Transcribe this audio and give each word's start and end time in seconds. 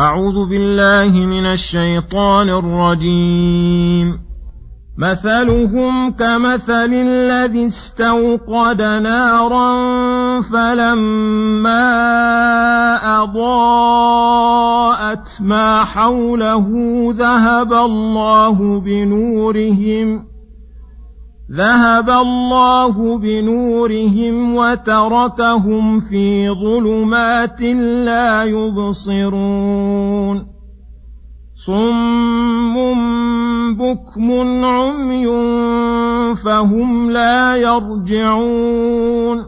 أعوذ 0.00 0.48
بالله 0.48 1.26
من 1.26 1.46
الشيطان 1.46 2.50
الرجيم. 2.50 4.18
مثلهم 4.98 6.10
كمثل 6.10 6.94
الذي 6.94 7.66
استوقد 7.66 8.82
نارا 8.82 9.70
فلما 10.40 11.88
أضاءت 13.22 15.28
ما 15.40 15.84
حوله 15.84 16.68
ذهب 17.18 17.72
الله 17.72 18.80
بنورهم 18.80 20.27
ذهب 21.52 22.10
الله 22.10 23.18
بنورهم 23.18 24.54
وتركهم 24.54 26.00
في 26.00 26.50
ظلمات 26.50 27.62
لا 28.04 28.44
يبصرون. 28.44 30.46
صم 31.66 32.74
بكم 33.74 34.64
عمي 34.64 35.26
فهم 36.34 37.10
لا 37.10 37.56
يرجعون. 37.56 39.47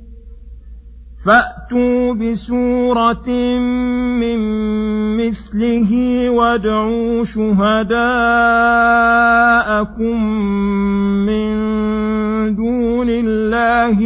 فأتوا 1.25 2.13
بسورة 2.13 3.29
من 4.19 4.39
مثله 5.17 5.91
وادعوا 6.29 7.23
شهداءكم 7.23 7.83
من 11.25 11.51
دون 12.55 13.09
الله 13.09 13.99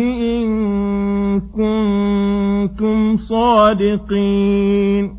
إن 0.44 1.42
كنتم 1.42 3.16
صادقين. 3.16 5.16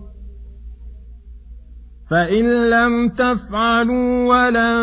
فإن 2.11 2.71
لم 2.71 3.09
تفعلوا 3.09 4.29
ولن 4.29 4.77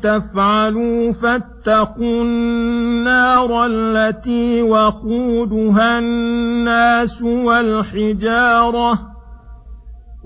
تفعلوا 0.00 1.12
فاتقوا 1.12 1.57
النار 2.00 3.66
التي 3.66 4.62
وقودها 4.62 5.98
الناس 5.98 7.22
والحجارة 7.22 8.98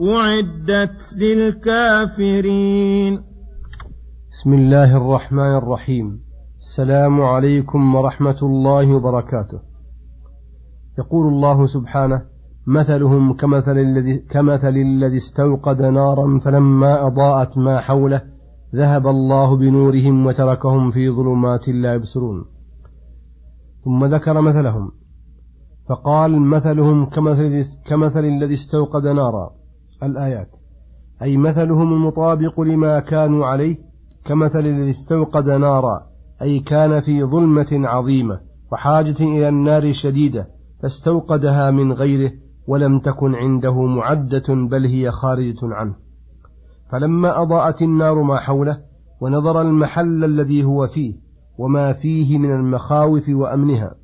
أعدت 0.01 1.15
للكافرين. 1.19 3.15
بسم 4.31 4.53
الله 4.53 4.97
الرحمن 4.97 5.57
الرحيم. 5.57 6.21
السلام 6.59 7.21
عليكم 7.21 7.95
ورحمة 7.95 8.39
الله 8.43 8.95
وبركاته. 8.97 9.61
يقول 10.99 11.27
الله 11.27 11.67
سبحانه 11.67 12.23
مثلهم 12.67 13.33
كمثل 13.33 13.79
الذي 13.79 14.19
كمثل 14.19 14.77
الذي 14.77 15.17
استوقد 15.17 15.83
نارا 15.83 16.39
فلما 16.45 17.07
أضاءت 17.07 17.59
ما 17.59 17.81
حوله 17.81 18.32
ذهب 18.75 19.07
الله 19.07 19.57
بنورهم 19.57 20.27
وتركهم 20.27 20.91
في 20.91 21.11
ظلمات 21.11 21.69
لا 21.69 21.95
يبصرون. 21.95 22.45
ثم 23.85 24.05
ذكر 24.05 24.41
مثلهم. 24.41 24.91
فقال 25.89 26.41
مثلهم 26.41 27.05
كمثل, 27.05 27.65
كمثل 27.87 28.25
الذي 28.25 28.55
استوقد 28.55 29.07
نارا. 29.07 29.51
الآيات. 30.03 30.49
أي 31.23 31.37
مثلهم 31.37 31.93
المطابق 31.93 32.61
لما 32.61 33.01
كانوا 33.01 33.47
عليه 33.47 33.77
كمثل 34.25 34.59
الذي 34.59 34.91
استوقد 34.91 35.49
نارا. 35.49 36.07
أي 36.43 36.61
كان 36.61 37.01
في 37.01 37.25
ظلمة 37.25 37.89
عظيمة 37.89 38.41
وحاجة 38.73 39.21
إلى 39.21 39.49
النار 39.49 39.93
شديدة 39.93 40.47
فاستوقدها 40.83 41.71
من 41.71 41.93
غيره 41.93 42.33
ولم 42.69 42.99
تكن 42.99 43.35
عنده 43.35 43.83
معدة 43.83 44.55
بل 44.71 44.87
هي 44.87 45.11
خارجة 45.11 45.59
عنه. 45.63 46.02
فلما 46.93 47.43
أضاءت 47.43 47.83
النار 47.83 48.23
ما 48.23 48.37
حوله 48.37 48.79
ونظر 49.21 49.61
المحل 49.61 50.25
الذي 50.25 50.65
هو 50.65 50.87
فيه 50.87 51.15
وما 51.59 51.93
فيه 51.93 52.39
من 52.39 52.51
المخاوف 52.51 53.29
وأمنها 53.29 53.95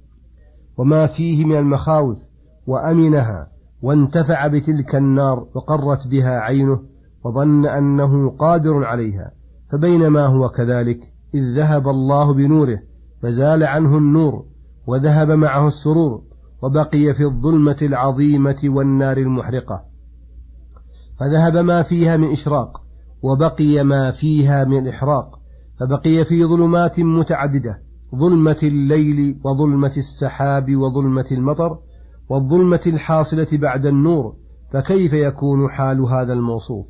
وما 0.79 1.07
فيه 1.07 1.45
من 1.45 1.57
المخاوف 1.57 2.19
وأمنها 2.67 3.49
وانتفع 3.83 4.47
بتلك 4.47 4.95
النار 4.95 5.47
وقرت 5.55 6.07
بها 6.07 6.39
عينه 6.41 6.81
وظن 7.25 7.67
أنه 7.67 8.31
قادر 8.31 8.85
عليها 8.85 9.31
فبينما 9.73 10.27
هو 10.27 10.49
كذلك 10.49 10.99
إذ 11.35 11.57
ذهب 11.57 11.89
الله 11.89 12.35
بنوره 12.35 12.79
فزال 13.23 13.65
عنه 13.65 13.99
النور 13.99 14.45
وذهب 14.87 15.31
معه 15.31 15.69
السرور 15.69 16.23
وبقي 16.63 17.15
في 17.15 17.25
الظلمة 17.25 17.77
العظيمة 17.83 18.57
والنار 18.65 19.17
المحرقة. 19.17 19.85
فذهب 21.21 21.57
ما 21.57 21.83
فيها 21.83 22.17
من 22.17 22.33
إشراق 22.33 22.81
وبقي 23.23 23.85
ما 23.85 24.11
فيها 24.11 24.65
من 24.65 24.89
إحراق 24.89 25.39
فبقي 25.81 26.25
في 26.25 26.45
ظلمات 26.45 27.01
متعددة 27.01 27.79
ظلمة 28.17 28.59
الليل 28.63 29.39
وظلمة 29.45 29.93
السحاب 29.97 30.77
وظلمة 30.77 31.27
المطر 31.33 31.79
والظلمة 32.31 32.81
الحاصلة 32.87 33.47
بعد 33.53 33.87
النور 33.87 34.35
فكيف 34.73 35.13
يكون 35.13 35.69
حال 35.69 36.01
هذا 36.01 36.33
الموصوف؟ 36.33 36.87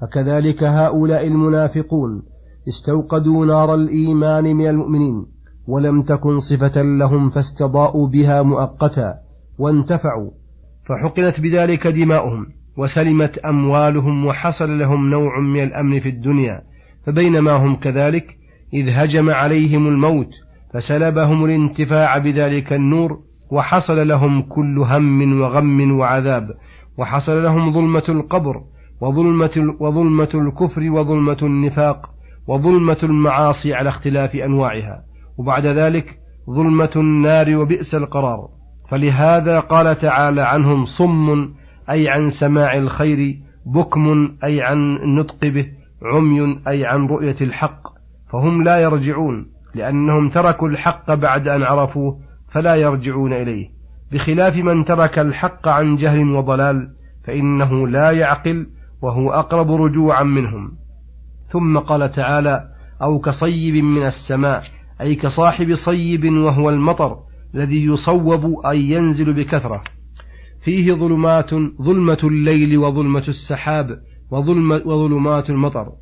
فكذلك 0.00 0.64
هؤلاء 0.64 1.26
المنافقون 1.26 2.22
استوقدوا 2.68 3.46
نار 3.46 3.74
الإيمان 3.74 4.56
من 4.56 4.66
المؤمنين 4.66 5.26
ولم 5.68 6.02
تكن 6.02 6.40
صفة 6.40 6.82
لهم 6.82 7.30
فاستضاءوا 7.30 8.08
بها 8.08 8.42
مؤقتا 8.42 9.14
وانتفعوا 9.58 10.30
فحقنت 10.88 11.40
بذلك 11.40 11.86
دماؤهم. 11.86 12.46
وسلمت 12.76 13.38
أموالهم 13.38 14.26
وحصل 14.26 14.78
لهم 14.78 15.10
نوع 15.10 15.40
من 15.40 15.62
الأمن 15.62 16.00
في 16.00 16.08
الدنيا 16.08 16.62
فبينما 17.06 17.52
هم 17.52 17.76
كذلك 17.76 18.36
إذ 18.74 18.88
هجم 18.88 19.30
عليهم 19.30 19.88
الموت 19.88 20.30
فسلبهم 20.74 21.44
الانتفاع 21.44 22.18
بذلك 22.18 22.72
النور 22.72 23.20
وحصل 23.50 24.08
لهم 24.08 24.42
كل 24.42 24.78
هم 24.78 25.40
وغم 25.40 25.98
وعذاب 25.98 26.50
وحصل 26.98 27.42
لهم 27.42 27.72
ظلمة 27.72 28.04
القبر 28.08 28.62
وظلمة, 29.00 29.74
وظلمة 29.80 30.28
الكفر 30.34 30.90
وظلمة 30.90 31.38
النفاق 31.42 32.10
وظلمة 32.46 32.98
المعاصي 33.02 33.74
على 33.74 33.88
اختلاف 33.88 34.36
أنواعها 34.36 35.04
وبعد 35.38 35.66
ذلك 35.66 36.18
ظلمة 36.50 36.90
النار 36.96 37.56
وبئس 37.56 37.94
القرار. 37.94 38.48
فلهذا 38.90 39.60
قال 39.60 39.96
تعالى 39.96 40.42
عنهم 40.42 40.84
صم 40.84 41.54
أي 41.90 42.08
عن 42.08 42.28
سماع 42.28 42.76
الخير 42.76 43.38
بكم 43.66 44.34
أي 44.44 44.62
عن 44.62 44.96
النطق 44.96 45.46
به 45.46 45.66
عمي 46.02 46.58
أي 46.68 46.86
عن 46.86 47.06
رؤية 47.06 47.36
الحق 47.40 47.82
فهم 48.32 48.62
لا 48.62 48.82
يرجعون 48.82 49.46
لأنهم 49.74 50.28
تركوا 50.28 50.68
الحق 50.68 51.14
بعد 51.14 51.48
أن 51.48 51.62
عرفوه 51.62 52.18
فلا 52.52 52.74
يرجعون 52.74 53.32
إليه. 53.32 53.68
بخلاف 54.12 54.56
من 54.56 54.84
ترك 54.84 55.18
الحق 55.18 55.68
عن 55.68 55.96
جهل 55.96 56.30
وضلال 56.30 56.94
فإنه 57.24 57.88
لا 57.88 58.10
يعقل 58.10 58.66
وهو 59.02 59.30
أقرب 59.30 59.72
رجوعا 59.72 60.22
منهم. 60.22 60.72
ثم 61.52 61.78
قال 61.78 62.12
تعالى 62.12 62.68
أو 63.02 63.18
كصيب 63.18 63.84
من 63.84 64.02
السماء 64.02 64.62
أي 65.00 65.14
كصاحب 65.14 65.74
صيب 65.74 66.24
وهو 66.32 66.70
المطر 66.70 67.18
الذي 67.54 67.84
يصوب 67.84 68.66
أي 68.66 68.80
ينزل 68.80 69.32
بكثرة. 69.32 69.82
فيه 70.64 70.92
ظلمات 70.92 71.54
ظلمة 71.82 72.18
الليل 72.24 72.78
وظلمة 72.78 73.24
السحاب 73.28 74.00
وظلمة 74.30 74.82
وظلمات 74.84 75.50
المطر. 75.50 75.92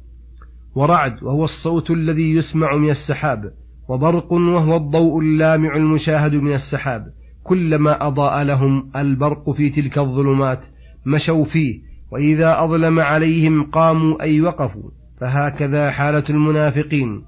ورعد 0.75 1.23
وهو 1.23 1.45
الصوت 1.45 1.91
الذي 1.91 2.35
يسمع 2.35 2.77
من 2.77 2.91
السحاب 2.91 3.53
وبرق 3.89 4.33
وهو 4.33 4.77
الضوء 4.77 5.21
اللامع 5.21 5.77
المشاهد 5.77 6.35
من 6.35 6.53
السحاب. 6.53 7.07
كلما 7.45 8.07
أضاء 8.07 8.43
لهم 8.43 8.91
البرق 8.97 9.51
في 9.51 9.71
تلك 9.71 9.99
الظلمات 9.99 10.61
مشوا 11.07 11.45
فيه 11.45 11.81
وإذا 12.13 12.65
أظلم 12.65 13.01
عليهم 13.01 13.71
قاموا 13.71 14.23
أي 14.23 14.41
وقفوا. 14.41 14.91
فهكذا 15.21 15.91
حالة 15.91 16.25
المنافقين. 16.31 17.23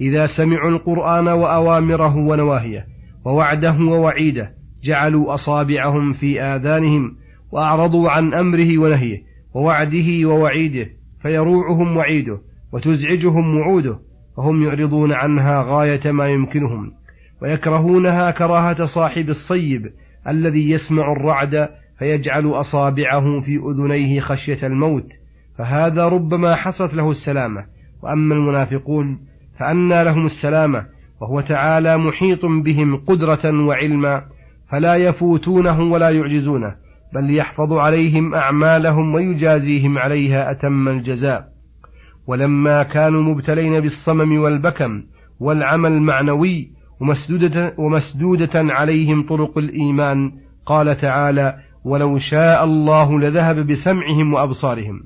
إذا 0.00 0.26
سمعوا 0.26 0.70
القرآن 0.70 1.28
وأوامره 1.28 2.16
ونواهيه 2.16 2.86
ووعده 3.24 3.76
ووعيده 3.78 4.56
جعلوا 4.86 5.34
أصابعهم 5.34 6.12
في 6.12 6.42
آذانهم 6.42 7.16
وأعرضوا 7.52 8.10
عن 8.10 8.34
أمره 8.34 8.78
ونهيه 8.78 9.22
ووعده 9.54 10.28
ووعيده 10.28 10.90
فيروعهم 11.22 11.96
وعيده 11.96 12.38
وتزعجهم 12.72 13.56
وعوده 13.56 13.98
وهم 14.36 14.62
يعرضون 14.62 15.12
عنها 15.12 15.62
غاية 15.62 16.12
ما 16.12 16.28
يمكنهم 16.28 16.92
ويكرهونها 17.42 18.30
كراهة 18.30 18.84
صاحب 18.84 19.28
الصيب 19.28 19.92
الذي 20.28 20.70
يسمع 20.70 21.12
الرعد 21.12 21.68
فيجعل 21.98 22.46
أصابعه 22.46 23.40
في 23.40 23.56
أذنيه 23.56 24.20
خشية 24.20 24.66
الموت 24.66 25.08
فهذا 25.58 26.08
ربما 26.08 26.54
حصلت 26.54 26.94
له 26.94 27.10
السلامة 27.10 27.64
وأما 28.02 28.34
المنافقون 28.34 29.20
فأنى 29.58 30.04
لهم 30.04 30.24
السلامة 30.24 30.86
وهو 31.20 31.40
تعالى 31.40 31.96
محيط 31.96 32.44
بهم 32.44 32.96
قدرة 32.96 33.66
وعلما 33.66 34.24
فلا 34.70 34.94
يفوتونه 34.96 35.80
ولا 35.92 36.10
يعجزونه 36.10 36.76
بل 37.14 37.36
يحفظ 37.38 37.72
عليهم 37.72 38.34
أعمالهم 38.34 39.14
ويجازيهم 39.14 39.98
عليها 39.98 40.50
أتم 40.50 40.88
الجزاء. 40.88 41.48
ولما 42.26 42.82
كانوا 42.82 43.22
مبتلين 43.22 43.80
بالصمم 43.80 44.38
والبكم 44.38 45.02
والعمى 45.40 45.88
المعنوي 45.88 46.70
ومسدودة, 47.00 47.74
ومسدودة 47.78 48.52
عليهم 48.54 49.26
طرق 49.26 49.58
الإيمان 49.58 50.32
قال 50.66 50.96
تعالى 51.00 51.58
ولو 51.84 52.18
شاء 52.18 52.64
الله 52.64 53.20
لذهب 53.20 53.66
بسمعهم 53.66 54.34
وأبصارهم. 54.34 55.02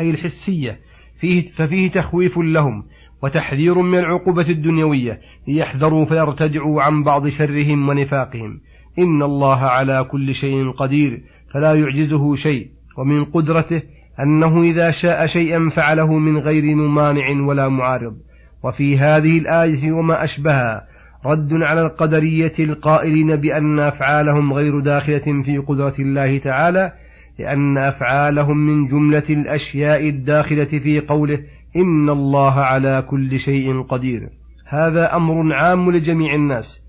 أي 0.00 0.10
الحسية 0.10 0.80
فيه 1.20 1.48
ففيه 1.48 1.90
تخويف 1.90 2.38
لهم 2.38 2.84
وتحذير 3.22 3.78
من 3.78 3.98
العقوبة 3.98 4.48
الدنيوية 4.48 5.20
ليحذروا 5.48 6.04
فيرتدعوا 6.04 6.82
عن 6.82 7.04
بعض 7.04 7.28
شرهم 7.28 7.88
ونفاقهم. 7.88 8.60
إن 8.98 9.22
الله 9.22 9.58
على 9.58 10.04
كل 10.10 10.34
شيء 10.34 10.70
قدير 10.70 11.22
فلا 11.54 11.74
يعجزه 11.74 12.34
شيء. 12.34 12.68
ومن 12.98 13.24
قدرته 13.24 13.82
أنه 14.20 14.62
إذا 14.62 14.90
شاء 14.90 15.26
شيئا 15.26 15.68
فعله 15.68 16.18
من 16.18 16.38
غير 16.38 16.74
ممانع 16.74 17.46
ولا 17.46 17.68
معارض. 17.68 18.16
وفي 18.62 18.98
هذه 18.98 19.38
الآية 19.38 19.92
وما 19.92 20.24
أشبهها 20.24 20.88
رد 21.26 21.52
على 21.52 21.86
القدرية 21.86 22.52
القائلين 22.58 23.36
بأن 23.36 23.78
أفعالهم 23.78 24.52
غير 24.52 24.80
داخلة 24.80 25.42
في 25.44 25.58
قدرة 25.58 25.94
الله 25.98 26.38
تعالى 26.38 26.92
لأن 27.38 27.78
أفعالهم 27.78 28.56
من 28.66 28.88
جملة 28.88 29.24
الأشياء 29.30 30.08
الداخلة 30.08 30.64
في 30.64 31.00
قوله 31.00 31.38
إن 31.76 32.10
الله 32.10 32.54
على 32.54 33.02
كل 33.10 33.38
شيء 33.38 33.82
قدير. 33.82 34.30
هذا 34.68 35.16
أمر 35.16 35.54
عام 35.54 35.90
لجميع 35.90 36.34
الناس. 36.34 36.82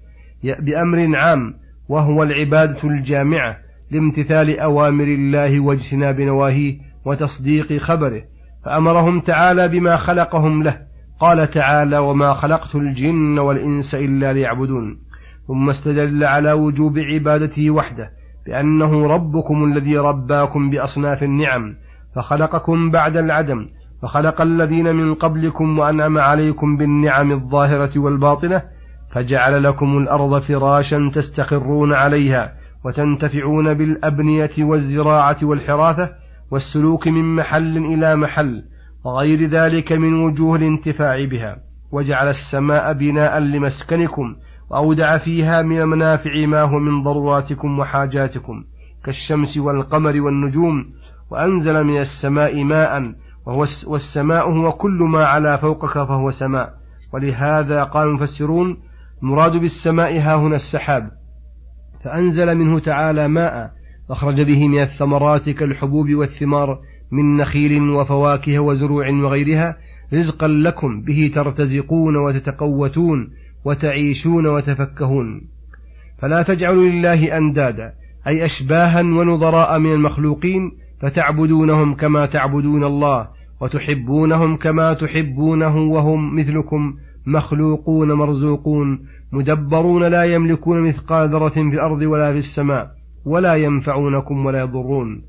بأمر 0.43 1.17
عام 1.17 1.53
وهو 1.89 2.23
العبادة 2.23 2.89
الجامعة 2.89 3.57
لامتثال 3.91 4.59
أوامر 4.59 5.03
الله 5.03 5.59
واجتناب 5.59 6.21
نواهيه 6.21 6.77
وتصديق 7.05 7.73
خبره. 7.77 8.21
فأمرهم 8.65 9.19
تعالى 9.19 9.67
بما 9.67 9.97
خلقهم 9.97 10.63
له. 10.63 10.81
قال 11.19 11.49
تعالى 11.49 11.97
وما 11.97 12.33
خلقت 12.33 12.75
الجن 12.75 13.39
والإنس 13.39 13.95
إلا 13.95 14.33
ليعبدون. 14.33 14.99
ثم 15.47 15.69
استدل 15.69 16.23
على 16.23 16.51
وجوب 16.51 16.99
عبادته 16.99 17.71
وحده 17.71 18.09
بأنه 18.45 19.07
ربكم 19.07 19.63
الذي 19.63 19.97
رباكم 19.97 20.69
بأصناف 20.69 21.23
النعم 21.23 21.75
فخلقكم 22.15 22.91
بعد 22.91 23.17
العدم 23.17 23.67
فخلق 24.01 24.41
الذين 24.41 24.95
من 24.95 25.13
قبلكم 25.13 25.79
وأنعم 25.79 26.17
عليكم 26.17 26.77
بالنعم 26.77 27.31
الظاهرة 27.31 27.99
والباطنة 27.99 28.61
فجعل 29.11 29.63
لكم 29.63 29.97
الأرض 29.97 30.41
فراشا 30.41 31.11
تستقرون 31.13 31.93
عليها 31.93 32.53
وتنتفعون 32.85 33.73
بالأبنية 33.73 34.51
والزراعة 34.59 35.37
والحراثة 35.43 36.09
والسلوك 36.51 37.07
من 37.07 37.35
محل 37.35 37.77
إلى 37.77 38.15
محل 38.15 38.63
وغير 39.03 39.49
ذلك 39.49 39.91
من 39.91 40.13
وجوه 40.13 40.55
الانتفاع 40.55 41.25
بها 41.25 41.57
وجعل 41.91 42.27
السماء 42.27 42.93
بناء 42.93 43.39
لمسكنكم 43.39 44.35
وأودع 44.69 45.17
فيها 45.17 45.61
من 45.61 45.81
المنافع 45.81 46.45
ما 46.45 46.61
هو 46.61 46.79
من 46.79 47.03
ضروراتكم 47.03 47.79
وحاجاتكم 47.79 48.63
كالشمس 49.03 49.57
والقمر 49.57 50.21
والنجوم 50.21 50.93
وأنزل 51.31 51.83
من 51.83 51.97
السماء 51.97 52.63
ماء 52.63 53.13
وهو 53.49 53.65
والسماء 53.87 54.49
هو 54.51 54.71
كل 54.71 54.99
ما 55.11 55.25
على 55.25 55.57
فوقك 55.57 55.93
فهو 55.93 56.31
سماء. 56.31 56.73
ولهذا 57.13 57.83
قال 57.83 58.07
المفسرون 58.07 58.77
المراد 59.23 59.51
بالسماء 59.51 60.19
ها 60.19 60.35
هنا 60.35 60.55
السحاب. 60.55 61.11
فأنزل 62.03 62.55
منه 62.55 62.79
تعالى 62.79 63.27
ماء 63.27 63.71
أخرج 64.09 64.41
به 64.41 64.67
من 64.67 64.81
الثمرات 64.81 65.49
كالحبوب 65.49 66.13
والثمار 66.13 66.79
من 67.11 67.37
نخيل 67.37 67.89
وفواكه 67.89 68.59
وزروع 68.59 69.09
وغيرها 69.09 69.77
رزقا 70.13 70.47
لكم 70.47 71.01
به 71.01 71.31
ترتزقون 71.35 72.15
وتتقوتون 72.17 73.29
وتعيشون 73.65 74.47
وتفكهون. 74.47 75.41
فلا 76.17 76.43
تجعلوا 76.43 76.83
لله 76.83 77.37
أندادا 77.37 77.93
أي 78.27 78.45
أشباها 78.45 79.01
ونظراء 79.01 79.79
من 79.79 79.93
المخلوقين 79.93 80.71
فتعبدونهم 81.01 81.95
كما 81.95 82.25
تعبدون 82.25 82.83
الله 82.83 83.38
وتحبونهم 83.61 84.57
كما 84.57 84.93
تحبونه 84.93 85.77
وهم 85.77 86.39
مثلكم 86.39 86.93
مخلوقون 87.25 88.11
مرزوقون 88.11 89.05
مدبرون 89.31 90.03
لا 90.03 90.23
يملكون 90.23 90.81
مثقال 90.81 91.29
ذرة 91.29 91.49
في 91.49 91.59
الأرض 91.59 92.01
ولا 92.01 92.31
في 92.31 92.37
السماء 92.37 92.91
ولا 93.25 93.55
ينفعونكم 93.55 94.45
ولا 94.45 94.59
يضرون 94.59 95.21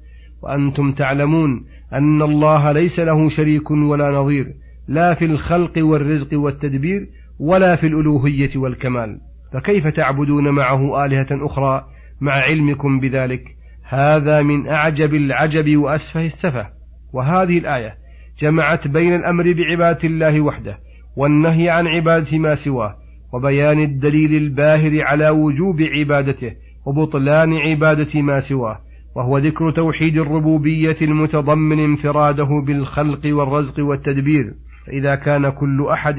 وأنتم 0.42 0.92
تعلمون 0.92 1.64
أن 1.92 2.22
الله 2.22 2.72
ليس 2.72 3.00
له 3.00 3.28
شريك 3.28 3.70
ولا 3.70 4.10
نظير 4.10 4.54
لا 4.88 5.14
في 5.14 5.24
الخلق 5.24 5.72
والرزق 5.78 6.38
والتدبير 6.38 7.08
ولا 7.38 7.76
في 7.76 7.86
الألوهية 7.86 8.56
والكمال 8.56 9.20
فكيف 9.52 9.86
تعبدون 9.86 10.48
معه 10.48 11.04
آلهة 11.04 11.46
أخرى 11.46 11.86
مع 12.20 12.32
علمكم 12.32 13.00
بذلك؟ 13.00 13.44
هذا 13.88 14.42
من 14.42 14.68
أعجب 14.68 15.14
العجب 15.14 15.76
وأسفه 15.76 16.24
السفه 16.24 16.66
وهذه 17.12 17.58
الآية 17.58 17.99
جمعت 18.40 18.88
بين 18.88 19.14
الأمر 19.14 19.52
بعبادة 19.52 20.08
الله 20.08 20.40
وحده 20.40 20.78
والنهي 21.16 21.70
عن 21.70 21.86
عبادة 21.86 22.38
ما 22.38 22.54
سواه 22.54 22.96
وبيان 23.32 23.78
الدليل 23.78 24.34
الباهر 24.34 25.02
على 25.02 25.28
وجوب 25.28 25.82
عبادته 25.82 26.52
وبطلان 26.86 27.56
عبادة 27.56 28.22
ما 28.22 28.38
سواه 28.38 28.80
وهو 29.16 29.38
ذكر 29.38 29.70
توحيد 29.70 30.18
الربوبية 30.18 30.96
المتضمن 31.02 31.80
انفراده 31.80 32.48
بالخلق 32.66 33.20
والرزق 33.26 33.84
والتدبير. 33.84 34.54
فإذا 34.86 35.14
كان 35.14 35.50
كل 35.50 35.86
أحد 35.92 36.16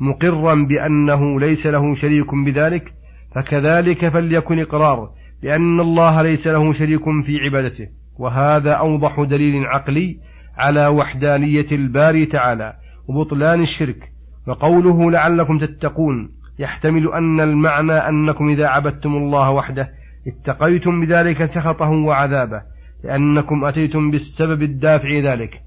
مقرا 0.00 0.54
بأنه 0.54 1.40
ليس 1.40 1.66
له 1.66 1.94
شريك 1.94 2.34
بذلك 2.34 2.92
فكذلك 3.34 4.08
فليكن 4.08 4.58
إقرار 4.58 5.10
بأن 5.42 5.80
الله 5.80 6.22
ليس 6.22 6.46
له 6.46 6.72
شريك 6.72 7.02
في 7.24 7.38
عبادته. 7.38 7.88
وهذا 8.18 8.72
أوضح 8.72 9.20
دليل 9.20 9.66
عقلي 9.66 10.16
على 10.56 10.86
وحدانية 10.86 11.66
الباري 11.72 12.26
تعالى 12.26 12.76
وبطلان 13.08 13.60
الشرك 13.60 14.12
وقوله 14.46 15.10
لعلكم 15.10 15.58
تتقون 15.58 16.30
يحتمل 16.58 17.12
أن 17.12 17.40
المعنى 17.40 17.92
أنكم 17.92 18.48
إذا 18.48 18.66
عبدتم 18.66 19.16
الله 19.16 19.50
وحده 19.50 19.90
اتقيتم 20.26 21.00
بذلك 21.00 21.44
سخطه 21.44 21.90
وعذابه 21.90 22.62
لأنكم 23.04 23.64
أتيتم 23.64 24.10
بالسبب 24.10 24.62
الدافع 24.62 25.18
ذلك. 25.18 25.60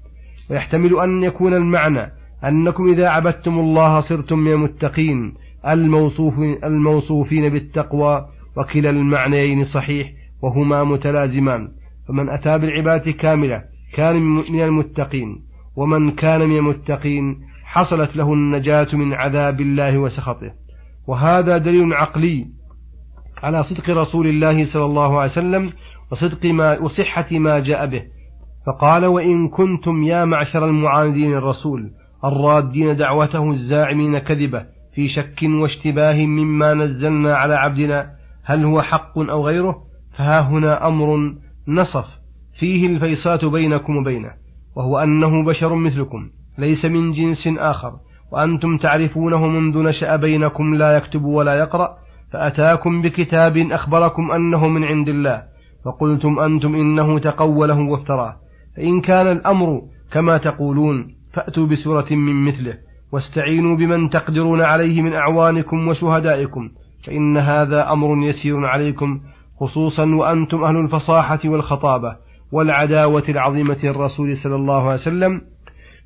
ويحتمل 0.50 1.00
أن 1.00 1.22
يكون 1.22 1.54
المعنى 1.54 2.12
أنكم 2.44 2.88
إذا 2.88 3.08
عبدتم 3.08 3.58
الله 3.58 4.00
صرتم 4.00 4.38
من 4.38 4.52
المتقين 4.52 5.34
الموصوفين, 5.68 6.64
الموصوفين 6.64 7.52
بالتقوى 7.52 8.26
وكلا 8.56 8.90
المعنيين 8.90 9.64
صحيح 9.64 10.12
وهما 10.42 10.84
متلازمان. 10.84 11.68
فمن 12.08 12.28
أتى 12.28 12.58
بالعبادة 12.58 13.12
كاملة 13.12 13.62
كان 13.92 14.16
من 14.22 14.60
المتقين 14.60 15.46
ومن 15.76 16.10
كان 16.10 16.48
من 16.48 16.56
المتقين 16.56 17.40
حصلت 17.64 18.16
له 18.16 18.32
النجاة 18.32 18.88
من 18.92 19.12
عذاب 19.12 19.60
الله 19.60 19.98
وسخطه. 19.98 20.52
وهذا 21.06 21.58
دليل 21.58 21.94
عقلي 21.94 22.46
على 23.42 23.62
صدق 23.62 23.90
رسول 23.90 24.26
الله 24.26 24.64
صلى 24.64 24.84
الله 24.84 25.14
عليه 25.14 25.30
وسلم 25.30 25.72
وصدق 26.12 26.46
ما 26.46 26.78
وصحة 26.78 27.26
ما 27.30 27.58
جاء 27.58 27.86
به. 27.86 28.02
فقال 28.66 29.06
وإن 29.06 29.48
كنتم 29.48 30.02
يا 30.02 30.24
معشر 30.24 30.64
المعاندين 30.64 31.32
الرسول 31.32 31.90
الرادين 32.24 32.96
دعوته 32.96 33.50
الزاعمين 33.50 34.18
كذبة 34.18 34.66
في 34.94 35.08
شك 35.08 35.42
واشتباه 35.42 36.26
مما 36.26 36.74
نزلنا 36.74 37.36
على 37.36 37.54
عبدنا 37.54 38.10
هل 38.44 38.64
هو 38.64 38.82
حق 38.82 39.18
أو 39.18 39.46
غيره؟ 39.46 39.82
فها 40.18 40.40
هنا 40.40 40.88
أمر 40.88 41.34
نصف 41.68 42.06
فيه 42.58 42.86
الفيصات 42.86 43.44
بينكم 43.44 43.96
وبينه 43.96 44.30
وهو 44.76 44.98
أنه 44.98 45.44
بشر 45.44 45.74
مثلكم 45.74 46.30
ليس 46.58 46.84
من 46.84 47.12
جنس 47.12 47.48
آخر 47.58 47.92
وأنتم 48.32 48.76
تعرفونه 48.76 49.46
منذ 49.46 49.78
نشأ 49.78 50.16
بينكم 50.16 50.74
لا 50.74 50.96
يكتب 50.96 51.24
ولا 51.24 51.54
يقرأ 51.54 51.98
فأتاكم 52.32 53.02
بكتاب 53.02 53.56
أخبركم 53.56 54.30
أنه 54.30 54.68
من 54.68 54.84
عند 54.84 55.08
الله 55.08 55.42
فقلتم 55.84 56.38
أنتم 56.38 56.74
إنه 56.74 57.18
تقوله 57.18 57.80
وافتراه 57.80 58.36
فإن 58.76 59.00
كان 59.00 59.26
الأمر 59.26 59.82
كما 60.12 60.38
تقولون 60.38 61.14
فأتوا 61.32 61.66
بسورة 61.66 62.06
من 62.10 62.44
مثله 62.44 62.78
واستعينوا 63.12 63.76
بمن 63.76 64.10
تقدرون 64.10 64.60
عليه 64.60 65.02
من 65.02 65.12
أعوانكم 65.12 65.88
وشهدائكم 65.88 66.70
فإن 67.06 67.36
هذا 67.36 67.92
أمر 67.92 68.26
يسير 68.26 68.66
عليكم 68.66 69.20
خصوصا 69.60 70.14
وأنتم 70.14 70.64
أهل 70.64 70.76
الفصاحة 70.76 71.40
والخطابة 71.44 72.16
والعداوة 72.52 73.24
العظيمة 73.28 73.78
الرسول 73.84 74.36
صلى 74.36 74.54
الله 74.54 74.82
عليه 74.82 74.92
وسلم 74.92 75.40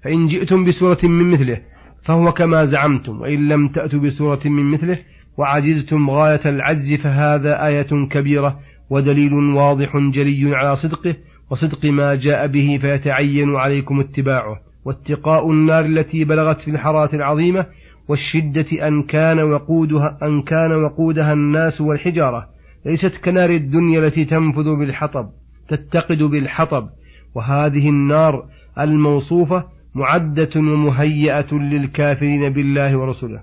فإن 0.05 0.27
جئتم 0.27 0.65
بسورة 0.65 0.99
من 1.03 1.31
مثله 1.31 1.61
فهو 2.05 2.33
كما 2.33 2.65
زعمتم 2.65 3.21
وإن 3.21 3.49
لم 3.49 3.69
تأتوا 3.69 4.01
بسورة 4.01 4.41
من 4.45 4.65
مثله 4.65 4.99
وعجزتم 5.37 6.11
غاية 6.11 6.41
العجز 6.47 6.95
فهذا 6.95 7.67
آية 7.67 8.09
كبيرة 8.11 8.61
ودليل 8.91 9.35
واضح 9.35 9.97
جلي 9.97 10.57
على 10.57 10.77
صدقه 10.77 11.17
وصدق 11.51 11.85
ما 11.85 12.15
جاء 12.15 12.47
به 12.47 12.79
فيتعين 12.81 13.57
عليكم 13.57 14.01
اتباعه. 14.01 14.61
واتقاء 14.85 15.51
النار 15.51 15.85
التي 15.85 16.25
بلغت 16.25 16.61
في 16.61 16.71
الحرارة 16.71 17.15
العظيمة 17.15 17.67
والشدة 18.09 18.89
أن 18.89 19.03
كان 19.03 19.41
وقودها 19.41 20.19
أن 20.23 20.43
كان 20.43 20.73
وقودها 20.73 21.33
الناس 21.33 21.81
والحجارة 21.81 22.49
ليست 22.87 23.17
كنار 23.17 23.51
الدنيا 23.51 24.01
التي 24.01 24.25
تنفذ 24.25 24.77
بالحطب. 24.77 25.31
تتقد 25.71 26.23
بالحطب 26.23 26.89
وهذه 27.35 27.89
النار 27.89 28.45
الموصوفة 28.79 29.65
معدة 29.95 30.51
ومهيئة 30.57 31.55
للكافرين 31.55 32.53
بالله 32.53 32.97
ورسوله 32.97 33.43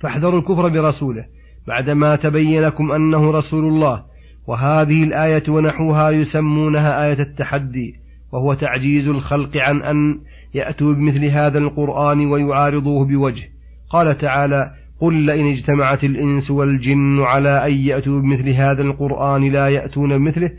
فاحذروا 0.00 0.40
الكفر 0.40 0.68
برسوله 0.68 1.24
بعدما 1.66 2.16
تبين 2.16 2.62
لكم 2.62 2.92
أنه 2.92 3.30
رسول 3.30 3.64
الله 3.64 4.04
وهذه 4.46 5.02
الآية 5.02 5.42
ونحوها 5.48 6.10
يسمونها 6.10 7.06
آية 7.06 7.20
التحدي 7.20 7.94
وهو 8.32 8.54
تعجيز 8.54 9.08
الخلق 9.08 9.56
عن 9.56 9.82
أن 9.82 10.20
يأتوا 10.54 10.92
بمثل 10.94 11.24
هذا 11.24 11.58
القرآن 11.58 12.26
ويعارضوه 12.26 13.04
بوجه. 13.04 13.50
قال 13.90 14.18
تعالى 14.18 14.74
قل 15.00 15.14
لئن 15.14 15.46
اجتمعت 15.46 16.04
الإنس 16.04 16.50
والجن 16.50 17.20
على 17.20 17.66
أن 17.66 17.72
يأتوا 17.72 18.20
بمثل 18.20 18.48
هذا 18.48 18.82
القرآن 18.82 19.52
لا 19.52 19.68
يأتون 19.68 20.18
بمثله 20.18 20.50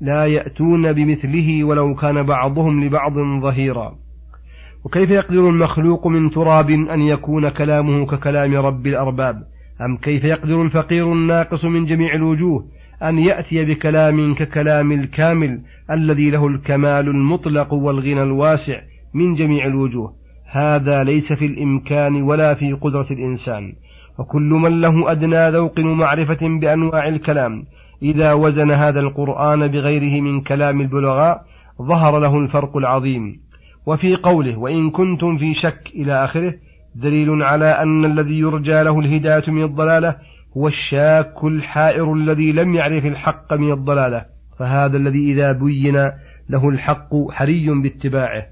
لا 0.00 0.26
يأتون 0.26 0.92
بمثله 0.92 1.64
ولو 1.64 1.94
كان 1.94 2.22
بعضهم 2.22 2.84
لبعض 2.84 3.12
ظهيرا. 3.42 3.94
وكيف 4.84 5.10
يقدر 5.10 5.48
المخلوق 5.48 6.06
من 6.06 6.30
تراب 6.30 6.70
أن 6.70 7.00
يكون 7.00 7.48
كلامه 7.48 8.06
ككلام 8.06 8.54
رب 8.54 8.86
الأرباب؟ 8.86 9.42
أم 9.80 9.96
كيف 9.96 10.24
يقدر 10.24 10.62
الفقير 10.62 11.12
الناقص 11.12 11.64
من 11.64 11.84
جميع 11.84 12.14
الوجوه 12.14 12.64
أن 13.02 13.18
يأتي 13.18 13.64
بكلام 13.64 14.34
ككلام 14.34 14.92
الكامل 14.92 15.60
الذي 15.90 16.30
له 16.30 16.46
الكمال 16.46 17.08
المطلق 17.08 17.72
والغنى 17.72 18.22
الواسع 18.22 18.80
من 19.14 19.34
جميع 19.34 19.66
الوجوه؟ 19.66 20.14
هذا 20.50 21.04
ليس 21.04 21.32
في 21.32 21.46
الإمكان 21.46 22.22
ولا 22.22 22.54
في 22.54 22.72
قدرة 22.72 23.06
الإنسان. 23.10 23.72
وكل 24.18 24.42
من 24.42 24.80
له 24.80 25.12
أدنى 25.12 25.50
ذوق 25.50 25.78
ومعرفة 25.78 26.58
بأنواع 26.60 27.08
الكلام 27.08 27.64
إذا 28.02 28.32
وزن 28.32 28.70
هذا 28.70 29.00
القرآن 29.00 29.68
بغيره 29.68 30.20
من 30.20 30.40
كلام 30.40 30.80
البلغاء 30.80 31.44
ظهر 31.82 32.18
له 32.18 32.38
الفرق 32.38 32.76
العظيم. 32.76 33.40
وفي 33.86 34.16
قوله 34.16 34.58
وإن 34.58 34.90
كنتم 34.90 35.36
في 35.36 35.54
شك 35.54 35.90
إلى 35.94 36.24
آخره 36.24 36.54
دليل 36.94 37.42
على 37.42 37.66
أن 37.66 38.04
الذي 38.04 38.38
يرجى 38.38 38.82
له 38.82 39.00
الهداية 39.00 39.50
من 39.50 39.64
الضلالة 39.64 40.16
هو 40.56 40.68
الشاك 40.68 41.44
الحائر 41.44 42.14
الذي 42.14 42.52
لم 42.52 42.74
يعرف 42.74 43.04
الحق 43.04 43.52
من 43.52 43.72
الضلالة. 43.72 44.24
فهذا 44.58 44.96
الذي 44.96 45.32
إذا 45.32 45.52
بين 45.52 45.96
له 46.48 46.68
الحق 46.68 47.30
حري 47.30 47.70
باتباعه. 47.82 48.42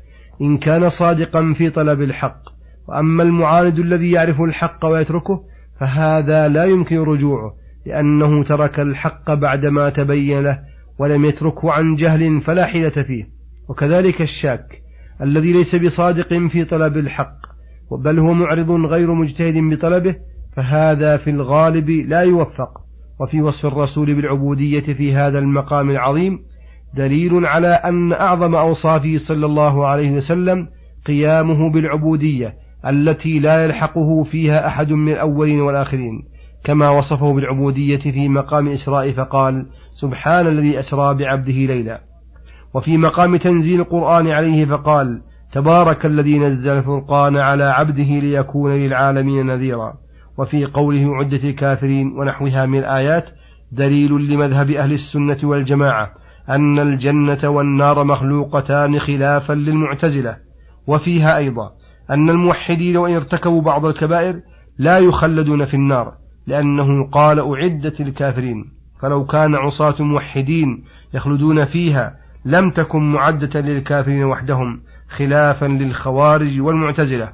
إن 0.41 0.59
كان 0.59 0.89
صادقا 0.89 1.55
في 1.59 1.71
طلب 1.71 2.03
الحق 2.03 2.43
وأما 2.89 3.23
المعاند 3.23 3.79
الذي 3.79 4.11
يعرف 4.11 4.41
الحق 4.41 4.87
ويتركه 4.87 5.45
فهذا 5.81 6.49
لا 6.49 6.65
يمكن 6.65 6.99
رجوعه. 6.99 7.55
لأنه 7.89 8.45
ترك 8.45 8.81
الحق 8.81 9.35
بعدما 9.35 9.91
تبين 9.91 10.43
له 10.43 10.59
ولم 10.99 11.25
يتركه 11.25 11.73
عن 11.73 11.95
جهل 11.95 12.41
فلا 12.41 12.67
حيلة 12.67 12.91
فيه. 12.91 13.29
وكذلك 13.69 14.23
الشاك 14.23 14.83
الذي 15.23 15.53
ليس 15.53 15.75
بصادق 15.75 16.29
في 16.49 16.65
طلب 16.65 16.97
الحق 16.97 17.39
بل 17.91 18.19
هو 18.19 18.33
معرض 18.33 18.71
غير 18.71 19.15
مجتهد 19.15 19.55
بطلبه 19.55 20.17
فهذا 20.57 21.17
في 21.17 21.31
الغالب 21.31 21.91
لا 21.91 22.21
يوفق. 22.21 22.89
وفي 23.21 23.43
وصف 23.43 23.67
الرسول 23.67 24.15
بالعبودية 24.15 24.81
في 24.81 25.15
هذا 25.15 25.39
المقام 25.39 25.91
العظيم 25.91 26.39
دليل 26.95 27.47
على 27.47 27.69
أن 27.69 28.13
أعظم 28.13 28.55
أوصافه 28.55 29.17
صلى 29.17 29.47
الله 29.47 29.87
عليه 29.87 30.11
وسلم 30.11 30.69
قيامه 31.07 31.71
بالعبودية 31.71 32.55
التي 32.87 33.39
لا 33.39 33.65
يلحقه 33.65 34.23
فيها 34.23 34.67
أحد 34.67 34.93
من 34.93 35.13
الأولين 35.13 35.61
والآخرين. 35.61 36.38
كما 36.69 36.91
وصفه 36.91 37.33
بالعبودية 37.33 37.99
في 37.99 38.29
مقام 38.29 38.69
إسراء 38.69 39.13
فقال 39.13 39.67
سبحان 39.95 40.47
الذي 40.47 40.79
أسرى 40.79 41.15
بعبده 41.15 41.53
ليلا. 41.53 42.01
وفي 42.75 42.97
مقام 42.97 43.37
تنزيل 43.37 43.81
القرآن 43.81 44.27
عليه 44.29 44.65
فقال 44.65 45.23
تبارك 45.53 46.07
الذي 46.07 46.39
نزل 46.39 46.71
الفرقان 46.71 47.37
على 47.37 47.65
عبده 47.65 48.03
ليكون 48.03 48.73
للعالمين 48.73 49.47
نذيرا. 49.47 49.95
وفي 50.39 50.65
قوله 50.65 51.17
عدة 51.17 51.49
الكافرين 51.49 52.13
ونحوها 52.19 52.67
من 52.67 52.79
الآيات 52.79 53.25
دليل 53.73 54.13
لمذهب 54.13 54.71
أهل 54.71 54.93
السنة 54.93 55.39
والجماعة 55.43 56.11
أن 56.49 56.79
الجنة 56.79 57.49
والنار 57.49 58.05
مخلوقتان 58.05 58.99
خلافا 58.99 59.53
للمعتزلة. 59.53 60.37
وفيها 60.87 61.37
أيضا 61.37 61.71
أن 62.11 62.31
الموحدين 62.31 62.97
وإن 62.97 63.15
ارتكبوا 63.15 63.63
بعض 63.63 63.87
الكبائر 63.87 64.41
لا 64.79 64.99
يخلدون 64.99 65.65
في 65.65 65.75
النار. 65.75 66.28
لأنه 66.49 67.11
قال 67.11 67.39
أعدت 67.39 68.01
الكافرين 68.01 68.73
فلو 69.01 69.25
كان 69.25 69.55
عصاة 69.55 70.03
موحدين 70.03 70.85
يخلدون 71.15 71.65
فيها 71.65 72.17
لم 72.45 72.71
تكن 72.71 73.13
معدة 73.13 73.61
للكافرين 73.61 74.25
وحدهم 74.25 74.81
خلافا 75.09 75.67
للخوارج 75.67 76.61
والمعتزلة. 76.61 77.33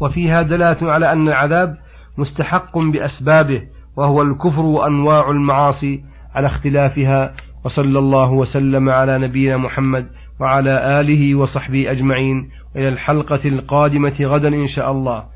وفيها 0.00 0.42
دلالة 0.42 0.92
على 0.92 1.12
أن 1.12 1.28
العذاب 1.28 1.76
مستحق 2.18 2.78
بأسبابه 2.78 3.62
وهو 3.96 4.22
الكفر 4.22 4.62
وأنواع 4.62 5.30
المعاصي 5.30 6.04
على 6.34 6.46
اختلافها 6.46 7.34
وصلى 7.64 7.98
الله 7.98 8.32
وسلم 8.32 8.88
على 8.88 9.18
نبينا 9.18 9.56
محمد 9.56 10.06
وعلى 10.40 11.00
آله 11.00 11.34
وصحبه 11.34 11.90
أجمعين. 11.90 12.50
إلى 12.76 12.88
الحلقة 12.88 13.48
القادمة 13.48 14.16
غدا 14.20 14.48
إن 14.48 14.66
شاء 14.66 14.92
الله. 14.92 15.35